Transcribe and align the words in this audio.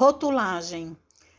Rotulagem. 0.00 0.96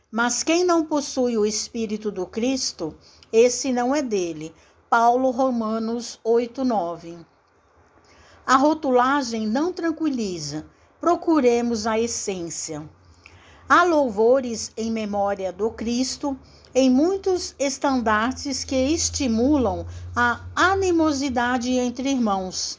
Mas 0.08 0.44
quem 0.44 0.64
não 0.64 0.84
possui 0.84 1.36
o 1.36 1.44
Espírito 1.44 2.12
do 2.12 2.24
Cristo, 2.24 2.94
esse 3.32 3.72
não 3.72 3.92
é 3.92 4.00
dele. 4.00 4.54
Paulo, 4.88 5.32
Romanos 5.32 6.20
8, 6.22 6.64
9. 6.64 7.18
A 8.46 8.54
rotulagem 8.54 9.48
não 9.48 9.72
tranquiliza. 9.72 10.64
Procuremos 11.00 11.88
a 11.88 11.98
essência. 11.98 12.88
Há 13.68 13.82
louvores 13.82 14.70
em 14.76 14.92
memória 14.92 15.52
do 15.52 15.68
Cristo 15.72 16.38
em 16.72 16.88
muitos 16.88 17.56
estandartes 17.58 18.62
que 18.62 18.76
estimulam 18.76 19.84
a 20.14 20.40
animosidade 20.54 21.72
entre 21.72 22.10
irmãos. 22.10 22.78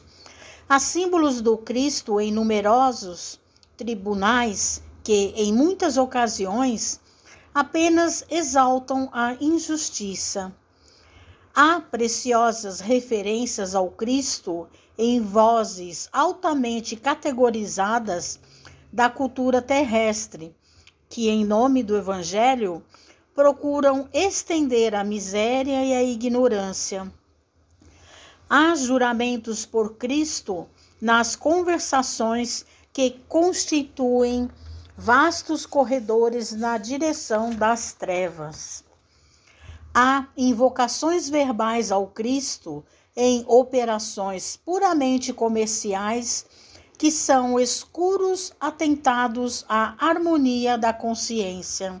Há 0.66 0.78
símbolos 0.78 1.42
do 1.42 1.58
Cristo 1.58 2.18
em 2.18 2.32
numerosos 2.32 3.38
tribunais 3.76 4.82
que, 5.04 5.34
em 5.36 5.52
muitas 5.52 5.98
ocasiões, 5.98 6.98
apenas 7.54 8.24
exaltam 8.30 9.10
a 9.12 9.36
injustiça. 9.38 10.50
Há 11.54 11.78
preciosas 11.78 12.80
referências 12.80 13.74
ao 13.74 13.90
Cristo 13.90 14.66
em 14.96 15.20
vozes 15.20 16.08
altamente 16.10 16.96
categorizadas 16.96 18.40
da 18.90 19.10
cultura 19.10 19.60
terrestre, 19.60 20.56
que, 21.08 21.28
em 21.28 21.44
nome 21.44 21.82
do 21.82 21.96
Evangelho, 21.96 22.82
procuram 23.34 24.08
estender 24.12 24.94
a 24.94 25.04
miséria 25.04 25.84
e 25.84 25.92
a 25.92 26.02
ignorância. 26.02 27.12
Há 28.48 28.74
juramentos 28.74 29.66
por 29.66 29.96
Cristo 29.96 30.66
nas 31.00 31.36
conversações 31.36 32.64
que 32.92 33.16
constituem 33.28 34.48
vastos 34.96 35.66
corredores 35.66 36.52
na 36.52 36.78
direção 36.78 37.50
das 37.50 37.92
trevas. 37.92 38.84
Há 39.92 40.26
invocações 40.36 41.28
verbais 41.28 41.90
ao 41.90 42.06
Cristo 42.06 42.84
em 43.16 43.44
operações 43.46 44.56
puramente 44.56 45.32
comerciais 45.32 46.46
que 46.96 47.10
são 47.10 47.58
escuros 47.58 48.52
atentados 48.60 49.64
à 49.68 49.94
harmonia 49.98 50.78
da 50.78 50.92
consciência. 50.92 52.00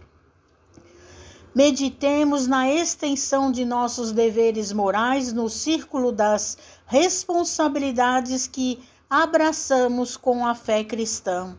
Meditemos 1.54 2.46
na 2.46 2.68
extensão 2.68 3.50
de 3.50 3.64
nossos 3.64 4.12
deveres 4.12 4.72
morais 4.72 5.32
no 5.32 5.48
círculo 5.48 6.10
das 6.10 6.58
responsabilidades 6.86 8.46
que 8.46 8.82
abraçamos 9.08 10.16
com 10.16 10.44
a 10.46 10.54
fé 10.54 10.82
cristã. 10.82 11.56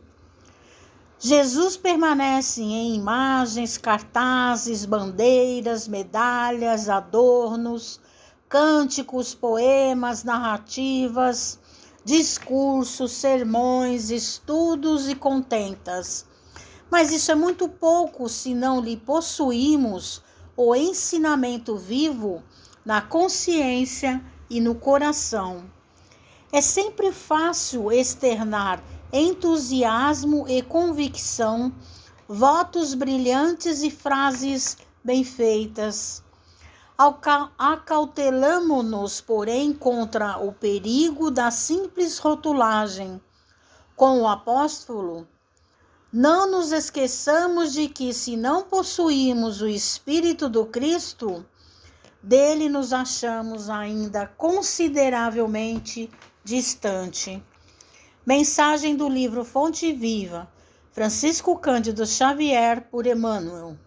Jesus 1.20 1.78
permanece 1.78 2.62
em 2.62 2.96
imagens, 2.96 3.78
cartazes, 3.78 4.86
bandeiras, 4.86 5.88
medalhas, 5.88 6.90
adornos, 6.90 8.00
cânticos, 8.50 9.34
poemas, 9.34 10.24
narrativas, 10.24 11.60
discursos, 12.04 13.12
sermões, 13.12 14.12
estudos 14.12 15.10
e 15.10 15.16
contentas 15.16 16.26
mas 16.90 17.12
isso 17.12 17.32
é 17.32 17.36
muito 17.36 17.68
pouco 17.68 18.30
se 18.30 18.54
não 18.54 18.80
lhe 18.80 18.96
possuímos 18.96 20.22
o 20.56 20.76
ensinamento 20.76 21.76
vivo 21.76 22.42
na 22.86 23.02
consciência 23.02 24.24
e 24.50 24.62
no 24.62 24.76
coração. 24.76 25.66
É 26.52 26.62
sempre 26.62 27.12
fácil 27.12 27.92
externar 27.92 28.82
entusiasmo 29.12 30.46
e 30.48 30.62
convicção, 30.62 31.74
votos 32.28 32.94
brilhantes 32.94 33.82
e 33.84 33.92
frases 33.92 34.78
bem 35.04 35.24
feitas. 35.24 36.24
Acautelamo-nos, 37.58 39.22
porém, 39.22 39.74
contra 39.74 40.38
o 40.38 40.52
perigo 40.54 41.30
da 41.30 41.52
simples 41.52 42.18
rotulagem. 42.18 43.22
Com 43.96 44.22
o 44.22 44.28
apóstolo, 44.28 45.28
não 46.12 46.50
nos 46.50 46.72
esqueçamos 46.72 47.74
de 47.74 47.90
que, 47.90 48.14
se 48.14 48.38
não 48.38 48.64
possuímos 48.64 49.62
o 49.62 49.68
Espírito 49.68 50.48
do 50.48 50.66
Cristo, 50.66 51.46
dele 52.24 52.70
nos 52.70 52.94
achamos 52.94 53.70
ainda 53.70 54.26
consideravelmente 54.26 56.10
distante. 56.44 57.44
Mensagem 58.26 58.96
do 58.96 59.08
livro 59.08 59.46
Fonte 59.46 59.94
Viva, 59.94 60.52
Francisco 60.92 61.56
Cândido 61.60 62.08
Xavier, 62.08 62.82
por 62.90 63.06
Emmanuel. 63.06 63.78